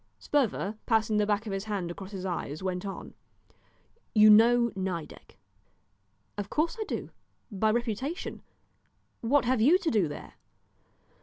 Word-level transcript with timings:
Sperver, 0.17 0.79
passing 0.87 1.17
the 1.17 1.27
back 1.27 1.45
of 1.45 1.53
his 1.53 1.65
hand 1.65 1.91
across 1.91 2.09
his 2.09 2.25
eyes, 2.25 2.63
went 2.63 2.87
on 2.87 3.13
"You 4.15 4.31
know 4.31 4.71
Nideck?" 4.75 5.37
"Of 6.39 6.49
course 6.49 6.75
I 6.81 6.85
do 6.85 7.11
by 7.51 7.69
reputation; 7.69 8.41
what 9.19 9.45
have 9.45 9.61
you 9.61 9.77
to 9.77 9.91
do 9.91 10.07
there?" 10.07 10.33